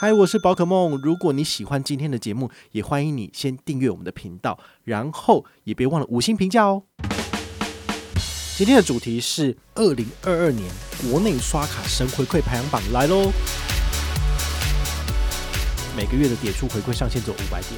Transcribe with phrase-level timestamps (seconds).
[0.00, 0.96] 嗨，我是宝可梦。
[1.02, 6.84] 如果你喜欢今天的节目，也欢迎你先订阅我们的频道，然后也别忘了五星评价哦。
[8.56, 10.70] 今天的主题是二零二二年
[11.02, 13.32] 国内刷卡神回馈排行榜来喽。
[15.96, 17.72] 每个月的点数回馈上限只有五百点。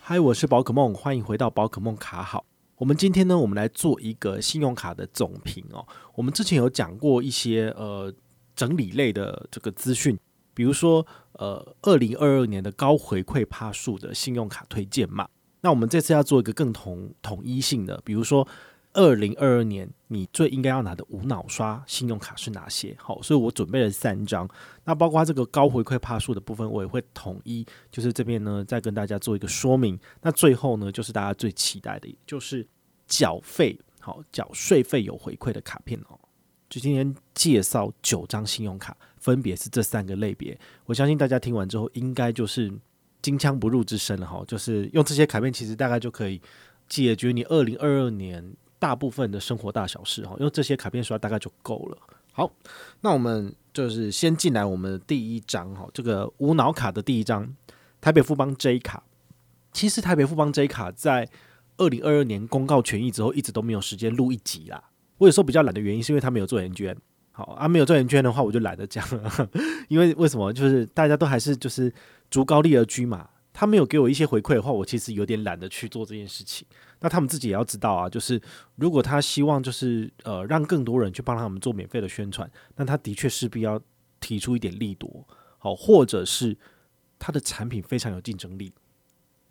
[0.00, 2.44] 嗨，我是宝可梦，欢迎回到宝可梦卡好。
[2.82, 5.86] 我们今天呢，我们来做一个信用卡的总评哦。
[6.16, 8.12] 我们之前有讲过一些呃
[8.56, 10.18] 整理类的这个资讯，
[10.52, 15.28] 比如说呃二零二二年的高回馈趴数的信用卡推荐嘛。
[15.60, 18.48] 那我们这次要做一个更统统一性的，比如说
[18.94, 22.96] 二零二二年你最应该要拿的无脑刷信用卡是哪些？
[22.98, 24.48] 好，所以我准备了三张。
[24.82, 29.96] 那包括这个高回馈趴数的部分，我也会统一，就是这边呢再跟大家做一个说明。
[30.20, 32.66] 那最后呢，就是大家最期待的，就是。
[33.12, 36.18] 缴费好，缴税费有回馈的卡片哦。
[36.70, 40.58] 就今天介绍九张信用卡，分别是这三个类别。
[40.86, 42.72] 我相信大家听完之后，应该就是
[43.20, 44.42] 金枪不入之身了哈。
[44.48, 46.40] 就是用这些卡片，其实大概就可以
[46.88, 50.34] 解决你二零二二年大部分的生活大小事哈。
[50.40, 51.98] 用这些卡片刷大概就够了。
[52.32, 52.50] 好，
[53.02, 57.54] 那我们就是先进来我们第一张哈，这个无脑卡的第一张，
[58.00, 59.04] 台北富邦 J 卡。
[59.70, 61.28] 其实台北富邦 J 卡在
[61.76, 64.82] 二零二二年公告权益之后，一直都没有时间录一集啦。
[65.18, 66.96] 我有时候比较懒的原因，是因为他没有做研捐。
[67.30, 69.48] 好啊，没有做研捐的话，我就懒得讲了。
[69.88, 70.52] 因为为什么？
[70.52, 71.92] 就是大家都还是就是
[72.30, 73.28] 逐高利而居嘛。
[73.54, 76.66] 他没有给我一些回馈的话，我其实有点懒得去做这件事情。
[77.00, 78.40] 那他们自己也要知道啊，就是
[78.76, 83.80] 如果他希望就是呃让更多人去帮他们做免费的宣传，那他的确势必要
[84.20, 85.26] 提出一点力度，
[85.58, 86.56] 好，或者是
[87.18, 88.72] 他的产品非常有竞争力。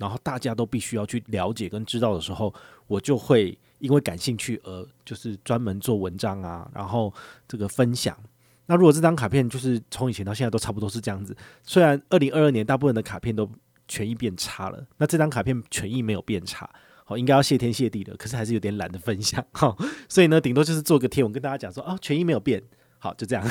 [0.02, 2.52] 然后大家都必须要去了解跟知道的时候，
[2.88, 7.14] 我就会因为感兴趣而就是专门做文章啊，然后
[7.48, 8.18] 这个分享。
[8.66, 13.48] 那如果这张卡片就是从以前到现在都差不多是这样子，虽然二零二二年大部分的卡片都
[13.88, 16.68] 权益变差了，那这张卡片权益没有变差，
[17.06, 19.76] 好，应该要谢天谢地的，可是还是有点懒得分享哈。
[20.10, 22.64] 所以呢，顶多就是做个贴文跟大家讲说啊，权益没有变。
[23.04, 23.44] 好，就这样。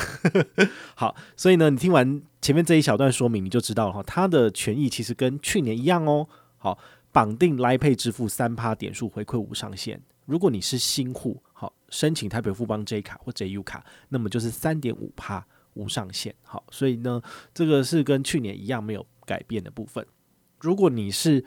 [0.95, 6.25] 好，所以呢，你听完前面这一小段说明，你就知道了哈，它的权益其实跟去年一样哦。
[6.61, 6.77] 好，
[7.11, 10.01] 绑定来配支付三趴点数回馈无上限。
[10.25, 16.33] 如果你是新户，好，申请台北富邦 J 卡或 JU 卡，那么就是三点五趴无上限。
[16.43, 17.21] 好，所以呢，
[17.53, 20.05] 这个是跟去年一样没有改变的部分。
[20.59, 21.43] 如果你是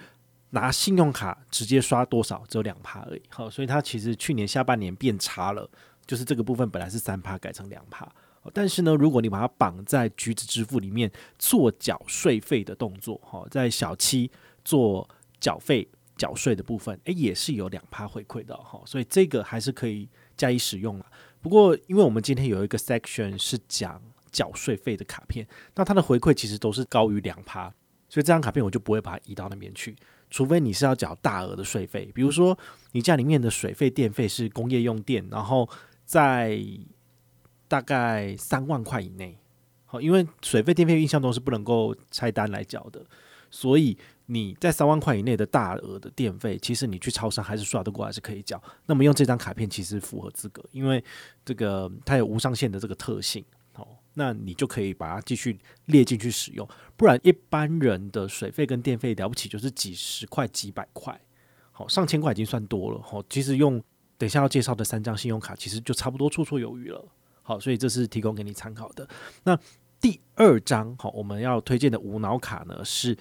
[0.51, 3.23] 拿信用卡直接刷多少，只有两趴而已。
[3.29, 5.71] 好，所以它其实去年下半年变差了。
[6.07, 8.07] 就是这个部分本来是三趴改成两趴，
[8.53, 14.31] 但是呢，如果你把它绑在橘子支付里面做缴税费的动作，哈，在小七
[14.65, 15.09] 做
[15.39, 15.87] 缴费
[16.17, 21.07] 缴税的部分，诶，也是有两趴回馈的哈，所以这个还是可以加以使用了。
[21.41, 24.01] 不过，因为我们今天有一个 section 是讲
[24.33, 27.69] 缴税费的卡片，那它的回馈其实都是高于两趴，
[28.09, 29.95] 所以这张卡片我就不会把它移到那边去。
[30.31, 32.59] 除非你是要缴大额的税费，比如说
[32.93, 35.69] 你家里面的水费、电费是工业用电，然后
[36.05, 36.59] 在
[37.69, 39.39] 大概三万块以内，
[39.85, 43.05] 好，因为水费、电费印象中是不能够拆单来缴的，
[43.51, 48.63] 所以你在三万块以内的大额的电费，其实你去超商还是刷得过，还是可以缴。
[48.87, 51.03] 那么用这张卡片其实符合资格，因为
[51.45, 56.69] 这个它有无上限的这个特性，好，那你就可以把它继续列进去使用。
[56.97, 61.21] 不然一般人的水费跟电费了不起就是几十块、几百块，
[61.73, 63.83] 好，上千块已经算多了，好，其实用。
[64.17, 67.05] 等下要介绍的三张信用卡，其实就差不多绰绰有余了。
[67.43, 69.07] 好，所以这是提供给你参考的。
[69.43, 69.59] 那
[70.01, 73.19] 第二张好，我们要推荐的无脑卡呢是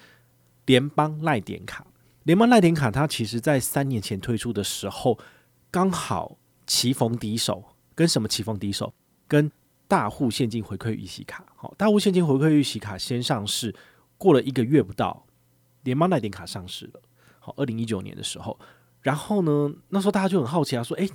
[0.66, 1.86] 联邦赖点卡。
[2.24, 5.18] 联邦赖点卡它其实在三年前推出的时候，
[5.70, 7.64] 刚好棋逢敌手。
[7.96, 8.92] 跟什么棋逢敌手？
[9.28, 9.48] 跟
[9.86, 11.46] 大户现金回馈预习卡。
[11.54, 13.72] 好，大户现金回馈预习卡先上市，
[14.18, 15.24] 过了一个月不到，
[15.84, 17.00] 联邦赖点卡上市了。
[17.38, 18.58] 好，二零一九年的时候。
[19.00, 21.08] 然后呢，那时候大家就很好奇啊，说，诶，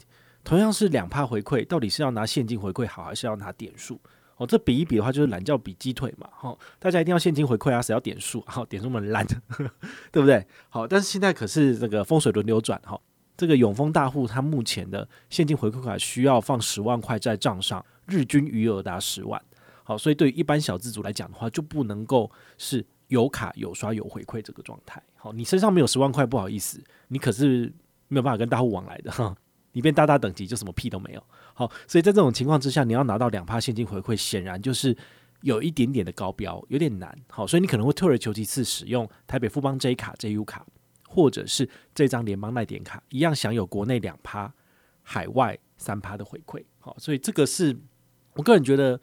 [0.45, 3.99] 同样是两趴回馈，到底是要拿现金回馈好，还是要拿点数？
[4.39, 8.43] 哦，这比一比的话，就是懒觉比鸡腿嘛，哈、大家一定要现金回馈啊，谁要点数？
[8.47, 9.23] 好、点数那么烂，
[10.11, 10.43] 对不对？
[10.69, 12.99] 好，但是现在可是这个风水轮流转，哈、
[13.37, 19.39] 这个永丰大户他目前的现金回馈卡需要放十万块在账上，日均余额达十万，
[19.83, 22.85] 好，所以对于一般小资族来讲的话，就不能够是。
[23.09, 27.73] 有卡有刷有回馈这个状态，好，你身上没有十万块，不好意思，你可是
[28.07, 29.35] 没有办法跟大户往来的哈。
[29.79, 31.23] 你变大大等级就什么屁都没有。
[31.53, 34.93] 好，所以在这种情况之下，你要拿到两趴现金回馈，显然就是
[35.39, 37.17] 有一点点的高标，有点难。
[37.29, 40.65] 好，所以你可能会退而求其次，使用台北富邦 J 卡、JU 卡，
[41.07, 44.53] 或者是这张联邦耐点卡，一样享有国内两趴、
[45.01, 46.61] 海外三趴的回馈。
[46.79, 47.73] 好，所以这个是
[48.33, 48.99] 我个人觉得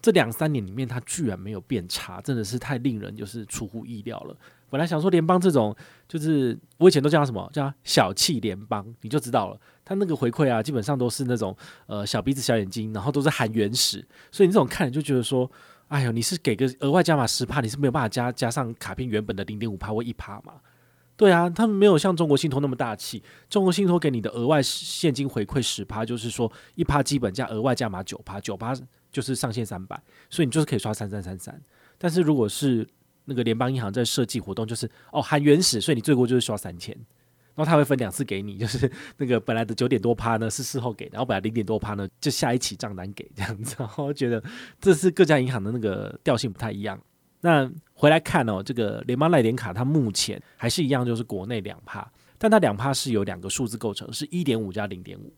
[0.00, 4.34] 这两三年里面，它居然没有变差，真的是太令人就是出乎意料了。
[4.68, 5.74] 本来想说联邦这种，
[6.08, 15.50] 就是我以前都叫它什么叫小气联邦，你就知道了，它那个回馈啊，基本上都是那种呃小鼻子小眼睛，然后都是含原始，所以你这种看就觉得说，
[15.88, 20.54] 哎呦，你是给个额外加码十趴，你是没有办法加加上卡片原本的零点五趴或一趴嘛？
[21.16, 28.74] 对啊，他们没有像中国信托那么大气，中国信托给你的额外现金回馈十趴，就是说一趴基本价额外加码九趴，九趴
[29.10, 29.98] 就是上限三百，
[30.28, 31.58] 所以你就是可以刷三三三三。
[31.96, 32.86] 但是如果是
[33.26, 36.96] 那个联邦银行在设计活动，就是哦含原始，所以你最多就是刷三千，
[37.54, 44.42] 然后他会分两次给你，就是那个本来的九点多趴呢是事后给，然后本来零点多趴呢就下一期账单给这样子，然后觉得
[44.80, 46.98] 这是各家银行的那个调性不太一样。
[47.42, 55.32] 那回来看哦，这个联邦赖点卡它目前还是一样，就是国内两趴，但它两趴是由两个数字构成，是一点五加零点五。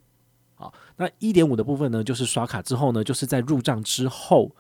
[0.55, 4.51] 好，那一点五的部分呢，就是刷卡之后呢，就是在入账之后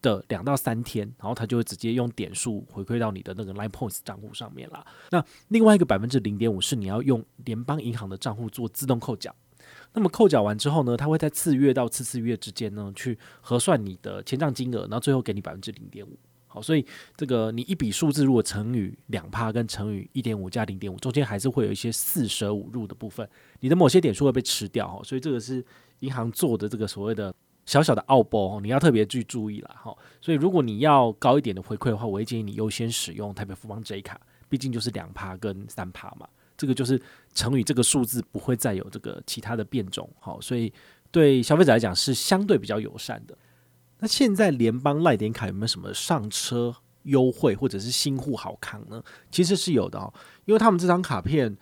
[0.00, 4.84] 的两到三天，然后它就会直接用点数回馈到你的那个 Line Points 账户上面啦。
[5.10, 9.34] 那另外一个百分之零点五是你要用联邦银行的账户做自动扣缴，
[9.92, 16.18] 那么扣缴完之后呢，它会在次月到次次月之间呢去核算你的签账金额，然后最后给你百分之零点五。
[16.50, 23.28] 好，所以这个你一笔数字如果乘以两趴跟乘以一点五加零点五，中间还是会有一些四舍五入的部分，
[23.60, 25.62] 你的某些点数会被吃掉哈，所以这个是
[25.98, 27.34] 银行做的这个所谓的
[27.68, 29.94] 小小的奥步，你要特别去注意了哈。
[30.22, 34.18] 所以如果你要高一点的回馈的话，我会建议你优先使用台北富邦 J 卡，
[34.48, 36.26] 毕竟就是两趴跟三趴嘛，
[36.56, 36.98] 这个就是
[37.34, 40.72] 乘以这个数字不会再有这个其他的变种，好，所以
[41.10, 43.36] 对消费者来讲是相对比较友善的。
[43.98, 49.02] 那现在联邦赖点卡有没有什么上车优惠或者是新户好康呢？
[49.30, 50.10] 其实是有的哦，
[50.46, 51.54] 因为他们这张卡片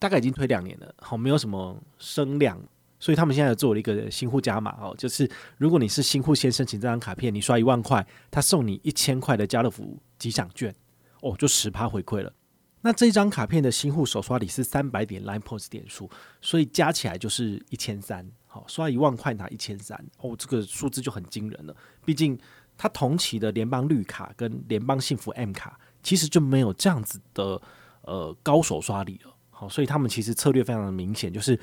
[0.00, 2.60] 大概已经推两年了，好，没有什么升量，
[3.04, 10.74] 所以他们现在做了一个新户加码哦，就是如果你是新户先申请这张卡片，你刷一万块，他送你一千块的家乐福吉祥券，
[11.20, 12.32] 哦，就十趴回馈了。
[12.80, 16.10] 那这张卡片的新户首刷礼是三百点 Line Post 点数，
[16.40, 18.26] 所以加起来就是一千三。
[18.46, 21.76] 好，刷一万块拿一千三，哦，这个数字就很惊人了。
[22.06, 22.38] 毕竟
[22.78, 27.60] 它同期的联邦绿卡跟联邦幸福 M 卡其实就没有这样子的
[28.00, 29.36] 呃高首刷礼了。
[29.50, 31.58] 好，所以他们其实策略非常的明显，就是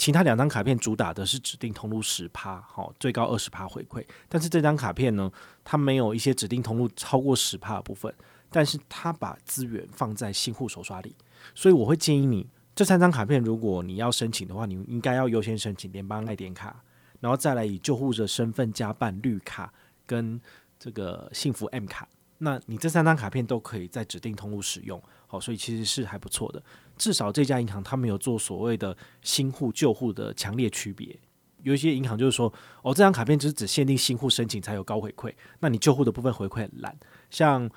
[0.00, 4.02] 其他两张卡片主打的是指定通路十趴，好，最高二十趴回馈。
[4.30, 5.30] 但是这张卡片呢，
[5.62, 8.10] 它没有一些指定通路超过十趴的部分。
[8.48, 11.14] 但是它把资源放在新户首刷里，
[11.54, 16.82] 所以我会建议你这三张卡片，如果你要申请的话，你应该要优先申请联邦爱点卡，
[17.20, 19.70] 然后再来以救护者身份加办绿卡
[20.06, 20.40] 跟
[20.78, 22.08] 这个幸福 M 卡。
[22.42, 26.62] 那你这三张卡片都可以在指定通路使用，好，所以其实是还不错的。
[26.96, 31.16] 至少这家银行它没有做所谓的新户旧户的强烈区别。
[31.62, 32.52] 有一些银行就是说，
[32.82, 36.98] 哦，这张卡片就是只限定新户申请才有高回馈，那你旧户的部分回馈很烂，
[37.30, 37.70] 像。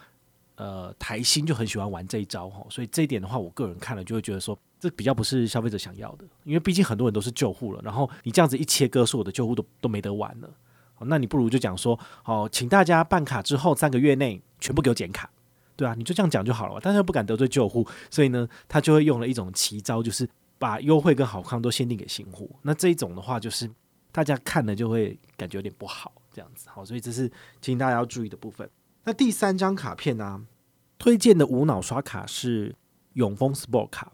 [0.56, 10.50] 呃，台新就很喜欢玩这一招哈，所以这一点的话，我个人看了就会觉得说，这比较不是消费者想要的，因为毕竟很多人都是旧户了，然后你这样子一切割，所有的旧户都都没得玩了，
[11.07, 15.29] 那你不如就讲说，好，请大家办卡之后三个月内全部给我剪卡，
[15.75, 23.69] 对啊，你就这样讲就好了，但是又不敢得罪旧户，所以呢，他就会用了一种奇招，就是把优惠跟好康都限定给新户，那这一种的话，就是
[24.11, 28.69] 大家看了就会感觉有点不好，这样子，好，所以这是请大家要注意的部分。
[29.03, 30.45] 那第三张卡片呢、
[30.98, 32.75] 推荐的无脑刷卡是
[33.13, 34.13] 永丰 Sport 卡。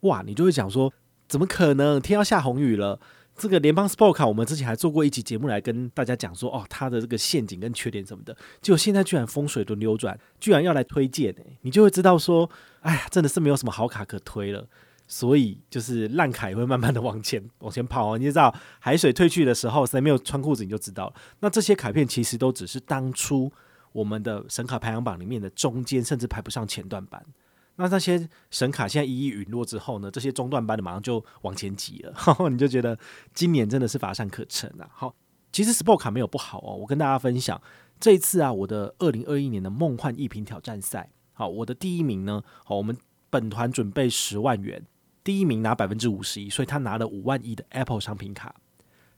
[0.00, 0.92] 哇，你就会讲说，
[1.28, 2.00] 怎么可能？
[2.00, 2.98] 天要下红雨了。
[3.36, 8.36] 这个联邦 Sport 卡，我们之前还做过一集节目来跟大家讲说，哦，它的这个陷阱跟缺点什么的。
[8.60, 12.48] 结果现在居然风水轮流转，居然要来推荐，你就会知道说，
[12.80, 14.66] 哎呀，真的是没有什么好卡可推了。
[15.08, 18.18] 所以就是烂卡也会慢慢的往前 往前跑哦。
[18.18, 21.14] 你就知道海水退去的时候，谁没有穿裤子你就知道了。
[21.40, 23.52] 那这些卡片其实都只是当初。
[23.92, 27.22] 我们的神卡排行榜里面的中间甚至排不上前段版，
[27.82, 32.96] 那那些神卡现在一一陨落之后呢，这些中段班的马上就往前挤了， 呵呵，你就觉得
[33.34, 34.88] 今年真的是乏善可陈啊。
[34.92, 35.14] 好，
[35.50, 37.60] 其实 Sport 卡没有不好哦，我跟大家分享
[37.98, 42.96] 这一次啊，我的二零二一年的梦幻一品挑战赛，好，我的第一名呢，好，我们
[43.28, 44.86] 本团准备十万元，
[45.24, 48.54] 第一名拿百分之五十一，所以他拿了五万一的 Apple 商品卡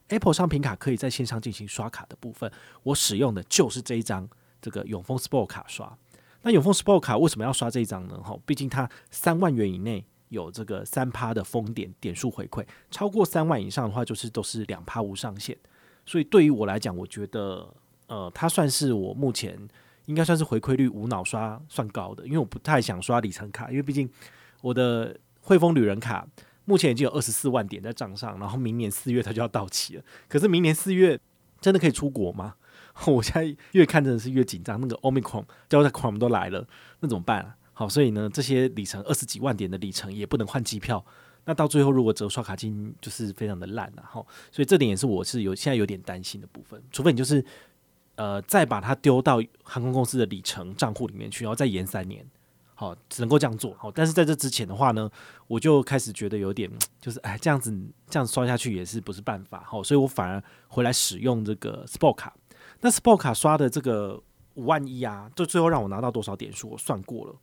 [0.09, 2.51] ，Apple 商品卡可以在线上进行刷卡的部分，
[2.83, 4.29] 我使用的就是这一张。
[4.63, 5.95] 这个永丰 Sport 卡刷，
[6.45, 8.17] 那永丰 Sport 卡为什么要刷这一张呢？
[8.23, 15.57] 哈，毕竟它三万元以内有这个三趴的丰点点数回馈，超过三万以上的话，就是都是两趴无上限。
[16.07, 17.67] 所以对于我来讲，我觉得
[18.07, 19.59] 呃，它算是我目前
[20.07, 24.09] 应该算是回馈率无脑刷算高的，因为我不太想刷里程卡，因为毕竟
[24.61, 26.27] 我的汇丰旅人卡
[26.67, 30.05] 目前已经有二十四万点在账上，然后明年四月它就要到期了。
[30.29, 31.19] 可是明年四月。
[31.61, 32.57] 真的可以出国吗？
[33.07, 36.67] 我现在越看真的是越紧张，那个 Omicron、Delta Cron 都来了，
[37.01, 37.57] 那怎么办啊？
[37.73, 41.05] 好，所以呢，这些里程二十几万点的里程也不能换机票。
[41.45, 46.81] 那到最后，如果折刷卡金就是非常的烂了哈，所以这点也是我是有现在有点担心的部分。
[46.93, 47.45] 除非你就是
[48.15, 52.25] 呃再把它丢到航空公司的里程账户里面去，然后再延三年，
[52.75, 53.75] 好，只能够这样做。
[53.75, 55.11] 好，但是在这之前的话呢，
[55.49, 56.71] 我就开始觉得有点
[57.01, 57.71] 就是哎，这样子
[58.09, 59.65] 这样子刷下去也是不是办法。
[59.67, 62.33] 好，所以我反而回来使用这个 Sport 卡。
[62.81, 64.23] 那 Sport 卡刷的这个
[64.55, 66.71] 五万一啊，就最后让我拿到多少点数？
[66.71, 67.35] 我算过了，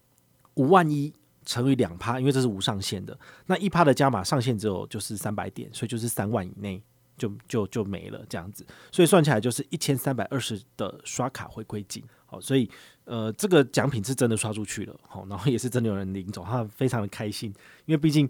[0.55, 1.13] 五万一。
[1.43, 3.17] 乘以两趴，因为这是无上限的。
[3.47, 6.79] 那一趴的加码上限只有就是三百点，所以就是三万以内
[7.17, 8.63] 就就就没了这样子。
[8.91, 12.03] 所以算起来就是一千三百二十的刷卡回馈金。
[12.27, 12.69] 好，所以
[13.05, 17.51] 呃这个奖品是真的刷出去了，好，然后也是真的有人领走，他非常的开心，
[17.87, 18.29] 因为毕竟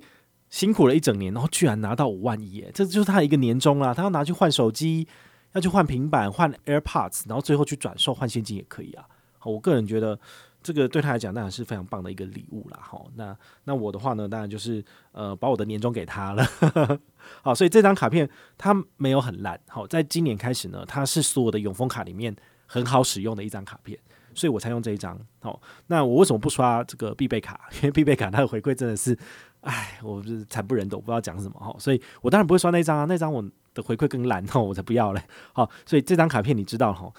[0.50, 3.94] 辛苦了一整年，然后居然拿到五万一，这就是他一个年终啦。
[3.94, 5.06] 他要拿去换手机，
[5.54, 9.06] 要去换平板，换 AirPods，然后最后去转售换现金也可以啊。
[9.38, 10.20] 好，我个人觉得。
[10.64, 13.02] 这个对他来讲当然是非常棒的一个礼物啦，哈。
[13.16, 16.46] 那那我的话呢，当然就是呃把我的年终给他了，
[17.42, 18.30] 好，所以这张卡片
[18.60, 22.36] 它没有很烂，好，在今年开始呢，它是所有的永丰卡里面
[22.68, 23.98] 很好使用的一张卡片，
[24.36, 25.20] 所以我才用这一张。
[25.40, 27.68] 好，那我为什么不刷这个必备卡？
[27.82, 29.18] 因为必备卡它的回馈真的是，
[29.62, 31.76] 哎，我是惨不忍睹，不知道讲什么哈。
[31.80, 33.44] 所以我当然不会刷那张啊，那张我
[33.74, 35.22] 的回馈更烂，哦，我才不要嘞。
[35.54, 37.12] 好，所以这张卡片你知道哈。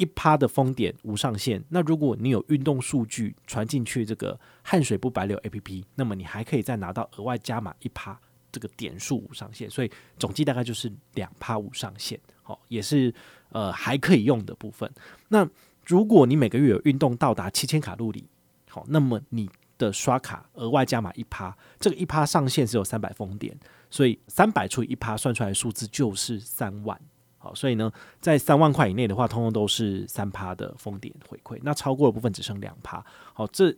[0.00, 8.16] 一趴的封点无上限，那如果你有运动数据传进去这个汗水不白流 APP，那么你还可以再拿到额外加码一趴
[8.52, 13.12] 这个点数无上限，所以总计大概就是两趴无上限，好，也是
[13.48, 14.88] 呃还可以用的部分。
[15.26, 15.44] 那
[15.84, 18.24] 如果你每个月有运动到达七千卡路里，
[18.68, 23.58] 好，那么你的刷卡额外加码一趴，这个一趴上限是有三百封点，
[23.88, 27.00] 所以三百除以一趴算出来的数字就是三万。
[27.40, 31.56] 好，所以呢，在三万块以内的话，通通都是三趴的封点回馈。
[31.62, 33.04] 那超过的部分只剩两趴。
[33.32, 33.72] 好，这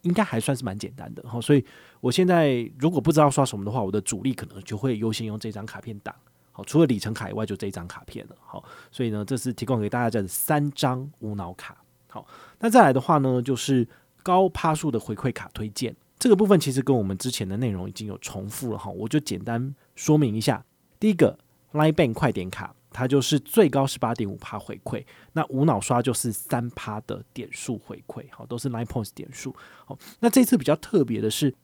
[0.00, 1.22] 应该还算是蛮简单的。
[1.28, 1.62] 好，所以
[2.00, 6.14] 我现在如果不知道刷什么的话，我的主力可能就会优先用这张卡片挡。
[6.52, 8.36] 好，除了里程卡以外，就这张卡片了。
[8.40, 11.76] 好，所以呢，这是提供给大家的三张无脑卡。
[12.08, 12.26] 好，
[12.60, 13.86] 那再来的话呢，就是
[14.22, 15.94] 高趴数的回馈卡推荐。
[16.18, 20.64] 这个部分其实跟我们之前的内容已经有重复了哈，我就简单说明一下。
[21.00, 21.38] 第一个
[21.72, 22.74] ，LINE Bank 快点卡。
[22.94, 25.02] 它就是最高十八点五趴回馈，
[25.32, 29.56] 那无脑刷就是三趴的点数回馈，好，都是 Line Points 点数。
[29.86, 31.54] 好，那这次比较特别的是，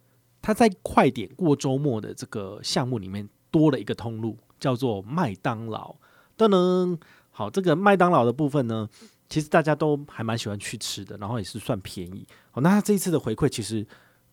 [0.40, 5.96] 它在快点过周末的这个项目里面多了一个通路，叫做麦当劳。
[6.38, 6.98] 噔噔，
[7.30, 8.88] 好，这个麦当劳的部分呢，
[9.28, 12.26] 其实大家都还蛮喜欢去吃的，然后也是算便宜。
[12.50, 13.87] 好，那它这一次的回馈其实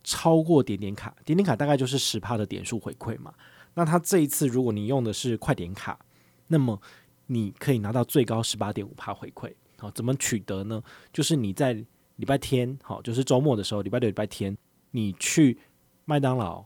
[0.03, 3.33] 超过点点卡，点点卡大概就是十趴的点数回馈嘛。
[3.73, 5.99] 那它这一次如果你用的是快点卡，
[6.47, 6.81] 那么
[7.27, 10.81] 你可以拿到最高十八点五帕回馈，好，怎么取得呢？
[11.11, 11.73] 就是你在
[12.17, 14.57] 礼拜天，好，就是周末的时候，礼拜六、礼拜天，
[14.91, 15.57] 你去
[16.05, 16.63] 麦当劳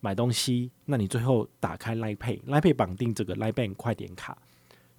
[0.00, 4.36] 买东西，那你最后打开 Line Pay，Line Pay 绑定这个 Line Bank 快点卡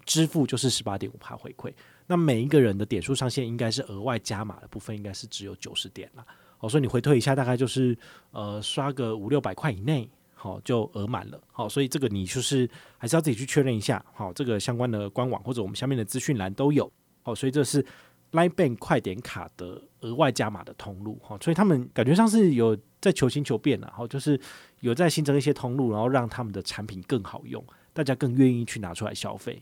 [0.05, 1.73] 支付，就是十八点五趴回馈。
[2.07, 6.25] 那每一个人的点数上限应该是额外加码的部分，应该是只有九十点了。
[6.57, 7.97] 好，所以你回退一下，大概就是
[8.31, 10.09] 呃刷个五六百块以内。
[10.33, 11.39] 好，就额满了。
[11.51, 12.67] 好，所以这个你就是
[12.97, 14.03] 还是要自己去确认一下。
[14.11, 16.91] 好，这个相关的官网或者我们下面的资讯栏都有。
[17.21, 17.85] 好，所以这是
[18.31, 21.19] Line Bank 快点卡的额外加码的通路。
[21.21, 23.93] 好，所以他们感觉上是有在求新求变了。
[23.95, 24.39] 好，就是
[24.79, 29.61] 有在新增一些通路，然后让他们的产品更好用，大家更愿意去拿出来消费。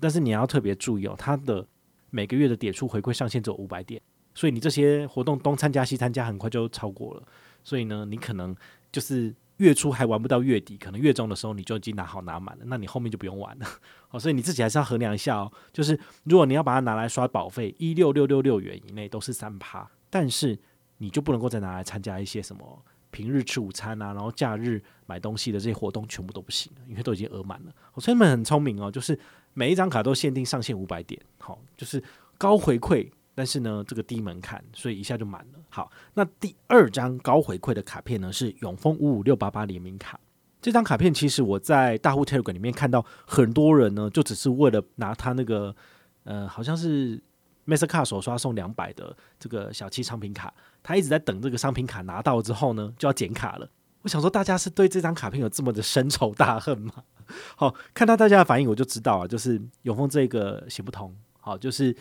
[0.00, 1.66] 但是你要特别注意哦，它的
[2.10, 4.00] 每个月的点数回馈上限只有五百点，
[4.34, 7.22] 所以你这些活动东参加西参加，很快就超过了。
[7.62, 8.54] 所以呢，你可能
[8.90, 9.34] 就是。
[9.58, 13.66] 月初还玩不到月底，可能月中的时候你就已经拿好拿满了，那你后面就不用玩了。
[14.08, 15.52] 好， 所以你自己还是要衡量一下哦。
[15.72, 20.58] 就是如果你要把它拿来刷保费，一六六六六元以内都是三趴，但是
[20.98, 27.72] 你就不能够再拿来参加一些什么平日吃午餐啊，然后假日买东西的这些活动，全部都不行，因为都已经额满了。
[27.98, 29.16] 所以他们很聪明哦，就是
[29.54, 32.02] 每一张卡都限定上限五百点，好，就是
[32.36, 33.08] 高回馈。
[33.36, 35.58] 但是呢，这个低门槛，所以一下就满了。
[35.68, 40.20] 好，那第二张高回馈的卡片呢，是永丰五五六八八联名卡。
[40.62, 45.74] 这张卡片其实我在大户 Tiger 里面看到很多人呢，就只是为了拿他那个
[46.22, 47.20] 呃，好像是
[47.66, 53.68] Mastercard 首刷送两百的这个小七商品卡，他一直在等这个商品卡拿到之后呢，就要剪卡了。
[54.04, 56.92] 我想说，大家是对这张卡片有这么的深仇大恨吗？
[57.56, 61.12] 好，看到大家的反应，我就知道啊，就是永丰这个行不通。
[61.40, 61.96] 好，就是。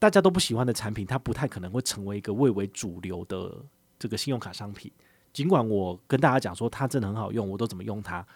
[0.00, 3.54] 大家都不喜欢的产品，它不太可能会成为一个蔚为主流的
[3.98, 4.90] 这个信用卡商品。
[5.30, 8.26] 尽管我跟大家讲说它真的很好用，我都怎么用它，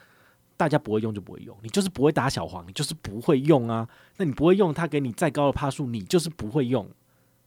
[0.58, 3.88] 大家不会用就不会用，你就是不会打小黄，你就是不会用啊。
[4.18, 6.86] 那你不会用，他给你再高的帕数，你就是不会用。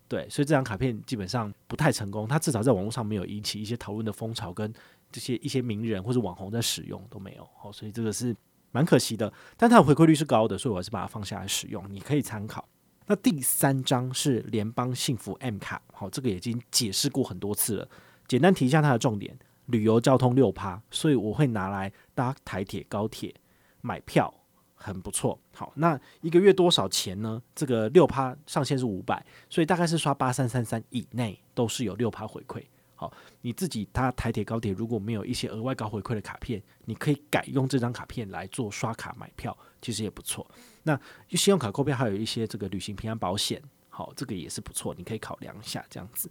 [0.07, 4.73] 对，所以这张卡片基本上不太成功，它至少在网络上没有引起一些讨论的风潮，跟
[5.11, 7.47] 这些一些名人或者网红在使用都没有。
[7.57, 8.35] 好，所以这个是
[8.71, 9.31] 蛮可惜的。
[9.55, 12.67] 但它的回馈率是高的，所以我还是把它放下来使用，你可以参考。
[13.05, 17.89] 那第三张是联邦幸福 M 卡，好，这个已经解释过很多次了，
[18.27, 19.37] 简单提一下它的重点。
[19.67, 23.35] 旅游交通六趴，所以我会拿来搭台铁、高铁
[23.81, 24.33] 买票，
[24.73, 25.37] 很不错。
[25.53, 27.41] 好，那一个月多少钱呢？
[27.53, 32.63] 这个六趴上限是五百，所以大概是刷八三三三以内都是有六趴回馈。
[32.99, 40.45] 好，你自己搭台铁、高铁如果没有一些额外高回馈的卡片，你可以改用这张卡片来做刷卡买票，其实也不错。
[40.81, 40.99] 那
[41.29, 46.27] 信用卡购票还有一些这个旅行平安保险，好，这个也是不错，你可以考量一下这样子。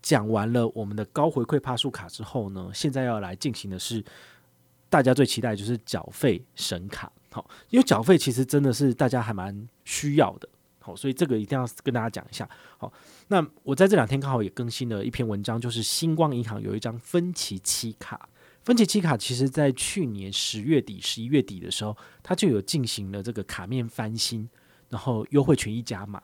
[0.00, 4.04] 讲完了我们的高回馈帕数卡之后呢，现在要来进行的是
[4.88, 7.10] 大家最期待就是缴费神卡。
[7.32, 10.48] 好，因为缴费其实真的是大家还蛮需要的。
[10.78, 12.48] 好，所以这个一定要跟大家讲一下。
[12.78, 12.92] 好，
[13.28, 18.28] 那我在这两天刚好也更新了一篇文章，就是星光银行有一张分期七卡。
[18.62, 24.48] 分期七卡其实在去年十月底、十一月底的时候，它就有进行了这个卡面翻新，
[24.88, 26.22] 然后优惠权益加码。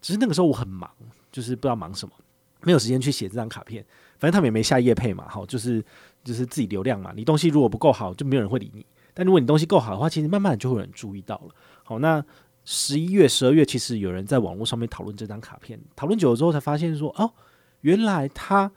[0.00, 0.90] 只是那个时候我很忙，
[1.30, 2.14] 就是不知道忙什么。
[2.62, 3.84] 没有时间去写这张卡片，
[4.18, 5.84] 反正他们也没下业配嘛，好，就是
[6.22, 7.12] 就是自己流量嘛。
[7.14, 8.86] 你东西如果不够好，就没有人会理你。
[9.12, 11.54] 但如果你东西够好的话，其实慢慢就会有人注意到了。
[11.82, 12.24] 好，那
[12.64, 17.32] 十一月、十二月，其实有人在网络上面讨论这张卡片，讨论久了之后才发现说，哦，
[17.80, 18.70] 原来他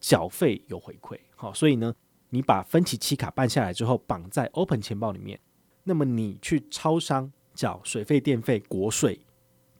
[0.00, 1.18] 缴费有回馈。
[1.36, 1.94] 好，所以呢，
[2.30, 5.38] 你把分期期卡办下来之后，绑在 Open 钱包里面，
[5.84, 9.20] 那么你去超商缴水费、电费、国税，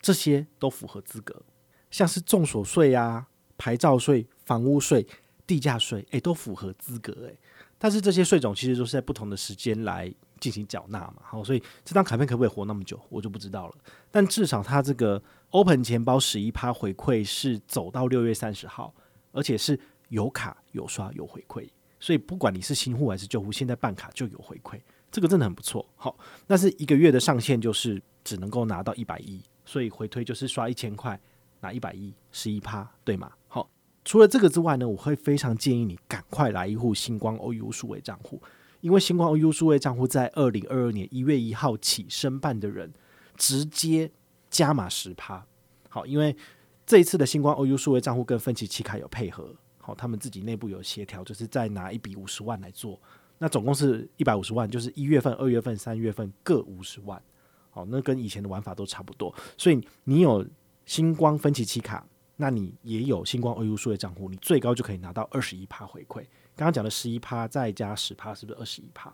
[0.00, 1.42] 这些都符合资格。
[1.90, 3.26] 像是重所税啊、
[3.56, 5.06] 牌照税、房屋税、
[5.46, 7.38] 地价税，诶、都符合资格诶。
[7.78, 10.12] 但是这些税种其实都是在不同的时间来
[10.44, 13.74] 进行缴纳嘛，好，所以这张卡片可不可以活那么久，我就不知道了。
[14.10, 18.92] 但至少它这个 Open 钱包十一趴回馈是走到六月三十号，
[19.32, 21.66] 而且是有卡有刷有回馈，
[21.98, 24.78] 所以不管你是新户还是旧户，现在办卡就有回馈，
[25.10, 25.88] 这个真的很不错。
[25.96, 26.14] 好，
[26.46, 31.18] 那是一个月的上限就是只能够拿到一百一，所以回推就是刷一千块。
[31.60, 33.32] 拿一百一十一趴，对吗？
[33.48, 33.66] 好，
[34.04, 38.38] 除了这个之外呢，我会非常建议你赶快来一户星光 OU 数位账户，
[38.84, 42.92] 因为星光 OU 数位账户在二零二二年一月一号起申办的人
[43.34, 44.12] 直接
[44.50, 45.42] 加码十趴。
[45.88, 46.36] 好，因为
[46.84, 53.00] 这一次的星光 OU 数位账户跟分期期卡有配合，好，他们自己内部有协调，就是再拿一笔五十万来做，
[53.38, 57.22] 那总共是一百五十万，就是一月份、二月份、三月份各五十万。
[57.70, 60.46] 好，那跟以前的玩法都差不多，所以你有。
[60.86, 66.22] 星光分期期卡，那你也有星光 OU 数位账户，你最高就可以拿到二十一趴回馈。
[66.56, 69.12] 刚刚讲的十一趴再加十趴，是不是二十一趴？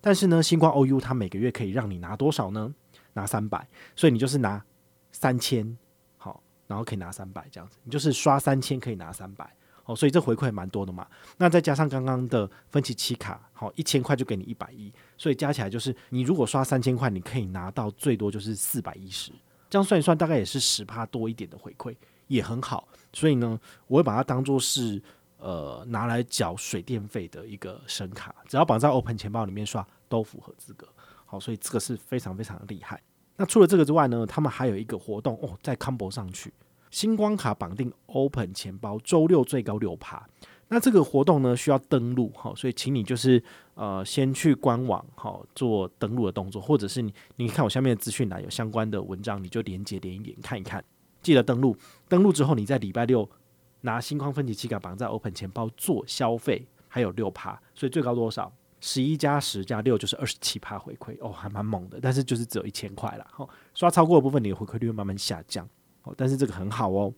[0.00, 2.74] 但是呢，星光 OU 它每个月可以让你拿多少呢？
[3.12, 4.64] 拿三百，所以你就是拿
[5.12, 5.76] 三千，
[6.16, 11.06] 好，然后可以拿三百这样子，你就是刷三千可以拿三百，哦，所以这回馈蛮多的嘛。
[11.36, 19.30] 那再加上刚刚的分期期卡，好，一千块就给你一百一，所以加起来就是你如果刷三千块，你可以拿到最多就是四百一十。
[19.70, 22.86] 这样算一算，大概也是十趴多一点的回馈，也很好。
[23.12, 25.02] 所以呢，我会把它当做是
[25.42, 30.86] 呃拿来缴水电费的一个神卡，只要绑在 Open 钱包里面刷都符合资格。
[31.26, 33.00] 好，所以这个是非常非常厉害。
[33.36, 36.52] 那除了这个之外呢，他们还有一个活动哦，在 Combo 上去，
[36.90, 40.26] 星光卡绑定 Open 钱包，周六最高六趴。
[40.68, 43.42] 那这个活动呢，需要登录，好，所以请你就是
[43.74, 50.82] 呃先去官网好做登录的动作，或者是你你看我下面的资讯栏有相关的文章，你就连接点一点看一看，
[51.22, 51.76] 记得登录。
[52.08, 53.28] 登录之后，你在礼拜六
[53.82, 58.52] 拿星光分期期卡绑在 Open 钱包做消费，还有六趴，所以最高多少？
[58.80, 62.00] 十一加十加六就是二十七趴回馈哦，还蛮猛的。
[62.02, 65.64] 但是就是只有一千块啦，好，刷超过的部分，你的回馈率会慢慢下降。
[66.02, 67.14] 哦，但是这个很好哦。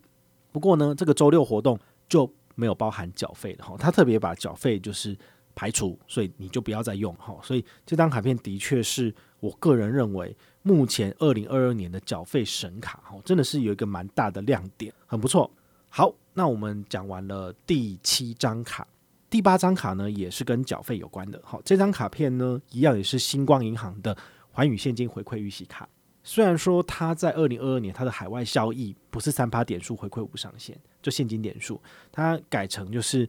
[0.53, 5.16] 不过呢，这个周六活动就没有包含缴费的哈，他特别把缴费就是
[5.55, 7.35] 排除，所以你就不要再用哈。
[7.42, 15.50] 所以这张卡片的确是我个人认为目前二零二二年的缴费神卡哈，真的是有一个蛮大的亮点，很不错。
[15.88, 18.87] 好，那我们讲完了第七张卡，
[19.31, 21.40] 第八张卡呢也是跟缴费有关的。
[21.44, 24.16] 好，这张卡片呢一样也是星光银行的
[24.53, 25.88] 寰宇现金回馈预习卡。
[26.23, 33.29] 虽然说它在二零二二年它的海外效益不是三趴点数回馈无上限，就现金点数，它改成就是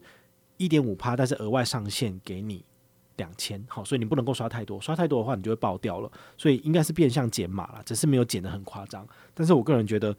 [0.56, 2.64] 一点五趴，但是额外上限给你
[3.16, 9.06] 两千，好，所以你不能够刷太多，刷太多的话你就会爆掉了，所以应该是变相减码了，只是没有减得很夸张。
[9.34, 10.16] 但是我个人觉得，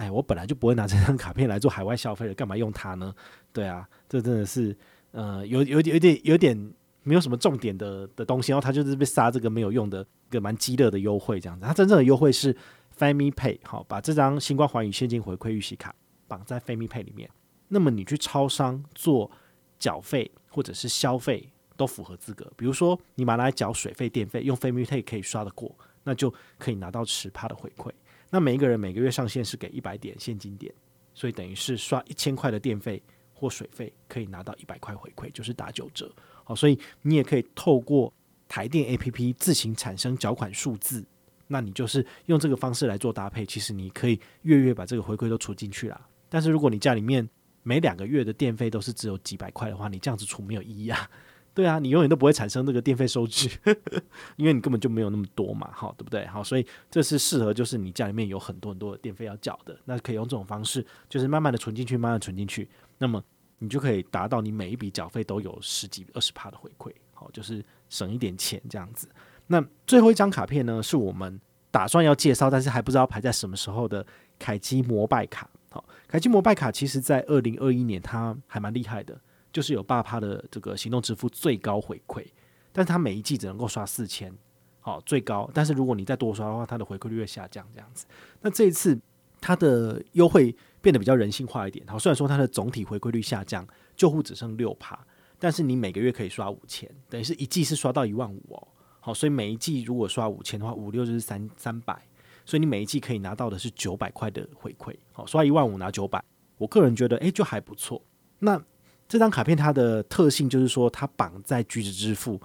[0.00, 3.14] 哎，我本来就不会拿这张卡片来做海外消费的，干嘛用它呢？
[3.52, 4.74] 对啊，这真的是
[5.10, 11.66] 呃有有点有点有点没有什么重点的的东西，然后他就是被杀这个没有用的一个蛮鸡肋的优惠这样子。
[11.66, 12.56] 他真正的优惠是
[12.98, 15.94] FamiPay，好，把这张新冠环宇现金回馈预习卡
[16.26, 17.28] 绑在 FamiPay 里面，
[17.68, 19.30] 那么你去超商做
[19.78, 22.50] 缴费或者是消费都符合资格。
[22.56, 25.70] 比如说你拿来缴水费、电费，用 FamiPay 可以刷得过，
[26.04, 27.90] 那就可以拿到十趴的回馈。
[28.30, 30.72] 那每一个人每个月上限是给一百点现金点，
[31.12, 33.02] 所以等于是刷一千块的电费
[33.34, 36.10] 或水费，可以拿到一百块回馈，就是打九折。
[36.44, 38.12] 好，所以你也可以透过
[38.48, 41.04] 台电 APP 自行产生缴款数字，
[41.48, 43.44] 那你就是用这个方式来做搭配。
[43.44, 46.00] 其实你可以月月把这个回馈都储进去啦。
[46.28, 47.28] 但是如果你家里面
[47.62, 51.10] 每两个月的电费都是只有几百块的话，你这样子储没有意义啊。
[51.52, 53.50] 对啊，你永远都不会产生这个电费收据，
[54.36, 56.24] 因为你根本就没有那么多嘛，好，对不对？
[56.26, 63.22] 好，所以这是适合就是你家里面有很多很多的电费要缴的，那可以用这种方式，就是慢慢的存进去，慢慢存进去，那么
[63.58, 69.08] 你就可以达到你每一笔缴费都有十几二十趴的回馈，好，就是省一点钱这样子。
[69.48, 74.06] 那最后一张卡片呢，是我们打算要介绍，但是还不知道排在什么时候的
[74.38, 75.50] 凯基摩拜卡。
[75.70, 79.20] 好，凯基摩拜卡其实在二零二一年它还蛮厉害的。
[79.52, 82.24] 就是有八趴的这个行动支付最高回馈，
[82.72, 84.32] 但是它每一季只能够刷四千，
[84.80, 85.50] 好，最高。
[85.52, 88.06] 但是如果你再多刷的话，它的回馈率会下降这样子。
[88.40, 88.98] 那这一次
[89.40, 94.98] 它的优惠变得比较人性化一点，好，虽然说它的总体回馈率下降，救护只剩六趴，
[95.38, 98.68] 但是你每个月可以刷五千，等于是一季是刷到一万五哦，
[99.00, 102.00] 好，所以每一季如果刷五千的话，五六就是三三百，
[102.44, 106.22] 所以你每一季可以拿到的是九百块的回馈，好，刷一万五拿九百，
[106.56, 108.02] 我个人觉得诶、就还不错。
[108.38, 108.62] 那
[109.10, 112.40] 这张卡片它的特性就是说，它绑在橘子支付，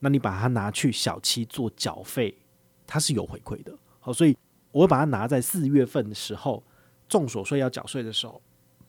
[0.00, 2.36] 那你把它拿去小七做缴费，
[2.86, 3.72] 它是有回馈的。
[4.00, 4.36] 好，所以
[4.70, 6.62] 我会把它拿在四月份的时候，
[7.08, 8.38] 综所税要缴税的时候，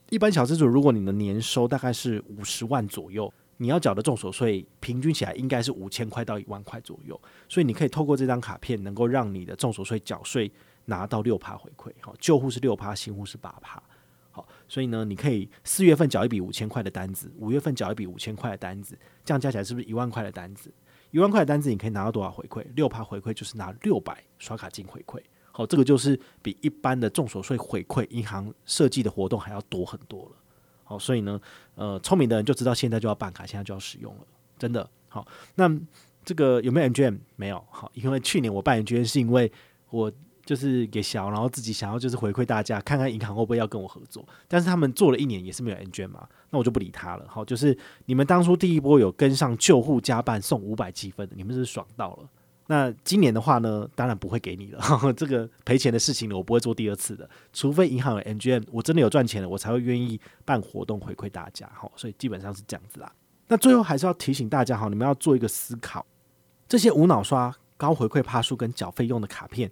[0.09, 7.17] 一般小资主如果你的年收大概是五十万左右，你要缴的综所税平均起来应该是五千块到一万块左右，
[7.47, 10.51] 所以你可以透过这张卡片，能够让你的综所税缴税
[10.83, 11.93] 拿到六趴回馈。
[12.01, 13.81] 好，旧户是六趴，新户是八趴。
[14.33, 20.73] 好，所以呢，你可以四月份缴一笔五千块的单子，五月份缴一笔五千块的单子，这样加起来是不是一万块的单子？
[21.11, 22.65] 一万块的单子你可以拿到多少回馈？
[22.73, 25.21] 六趴回馈就是拿六百刷卡金回馈。
[25.51, 30.31] 好，这个就是比一般的综所税回馈银行设计的活动还要多很多了。
[30.85, 31.37] 好，所以呢，
[31.75, 34.21] 呃，聪明的人就知道现在就要办卡，现在就要使用了，
[34.57, 34.89] 真的。
[35.09, 35.69] 好，那
[36.23, 37.19] 这个有没有 MGM？
[37.35, 37.61] 没有。
[37.69, 39.51] 好，因为去年我办 MGM 是因为
[39.89, 40.09] 我。
[40.51, 44.21] 就是给小，然后自己想要就是回馈大家，看看银行会不会要跟我合作。
[44.49, 47.25] 但是他们做了一年也是没有 ngm 嘛，那我就不理他了。
[47.25, 52.29] 好，就是你们当初第一波有跟上旧户加办送五百积分，你们是爽到了。
[52.67, 54.83] 那今年的话呢，当然不会给你了。
[55.15, 61.71] 这个赔钱的事情呢，我不会做第二次的，除非银行有 ngm 我真的有赚钱了，我才会愿意办活动回馈大家。
[61.73, 63.09] 好，所以基本上是这样子啦。
[63.47, 66.05] 那最后还是要提醒大家，哈，你们要做一个思考，
[66.67, 69.71] 这些无脑刷、高回馈趴数跟缴费用的卡片。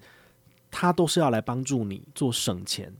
[0.71, 2.93] 它都是要来帮助你做省钱，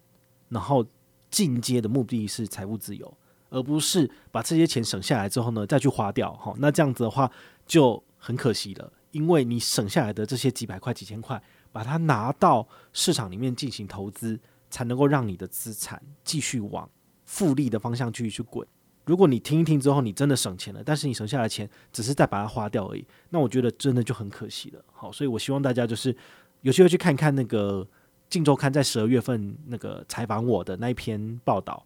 [0.50, 0.86] 然后
[1.30, 3.18] 进阶的目的是财务自由，
[3.50, 6.34] 而不是把这些钱省下来之后呢，再去花掉。
[6.38, 7.32] 好，那这样子的话
[7.68, 14.40] 就很可惜了，因为你省下来的这些几百块、几千块，把它拿到市场里面进行投资，
[14.72, 16.90] 才能够让你的资产继续往
[17.26, 18.68] 复利的方向继续去滚。
[19.06, 24.84] 如果你听一听之后，你真的省钱了，但是你省下来的钱只是再把它花掉而已，那我觉得真的就很可惜了。
[24.92, 26.16] 好，所以我希望大家就是。
[26.62, 27.84] 有机会去看看那个
[28.30, 31.86] 《镜周刊》在十二月份那个采访我的那一篇报道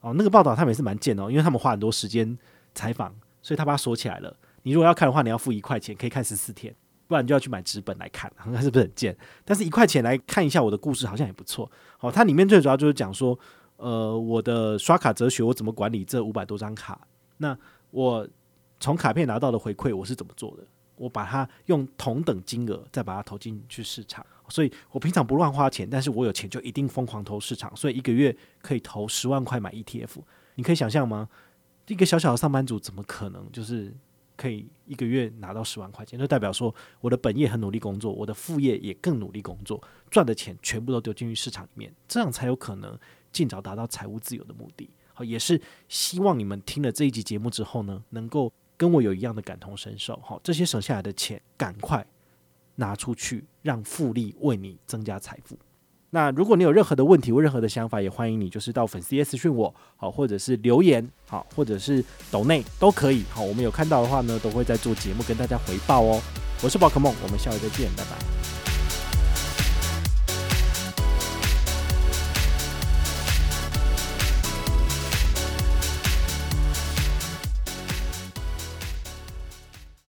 [0.00, 2.36] 哦，那个报道他们也是蛮贱哦，因为他们花很多时间
[2.74, 4.36] 采访，所以他把它锁起来了。
[4.62, 6.74] 你如果要看的话，你要付一块钱，可以看十四天，
[7.06, 9.16] 不然你就要去买纸本来看，那是不是很贱？
[9.44, 11.70] 但是一块钱来看一下我的故事，好像也不错。
[12.00, 13.38] 哦，它里面最主要就是讲说，
[13.76, 17.00] 呃，我的刷卡哲学，我怎么管理这五百多张卡？
[17.38, 17.56] 那
[17.90, 18.28] 我
[18.78, 20.64] 从卡片拿到的回馈，我是怎么做的？
[21.02, 30.22] 我把它用同等金额再把它投进去市场，所以我平常不乱花钱，但是我有钱就一定疯狂投市场，所以一个月可以投十万块买 ETF。
[30.54, 31.28] 你可以想象吗？
[31.88, 33.92] 一个小小的上班族怎么可能就是
[34.36, 36.16] 可以一个月拿到十万块钱？
[36.16, 42.96] 就代表说我的本业很努力工作，我的副业也更努力工作，赚的钱全部都丢进去市场里面，这样才有可能
[43.32, 44.88] 尽早达到财务自由的目的。
[45.14, 48.52] 好，也是希望你们听了这一集节目之后呢，能够。
[48.82, 52.04] 跟我有一样的感同身受，好，这些省下来的钱，赶快
[52.74, 55.56] 拿出去，让复利为你增加财富。
[56.10, 66.20] 那如果你有任何的问题或任何的想法，也欢迎你就是到粉丝页私讯我，好，或者是留言，好，或者是抖内都可以，好，我们有看到的话呢，都会在做节目跟大家回报哦。
[66.60, 68.41] 我是宝可梦，我们下回再见，拜拜。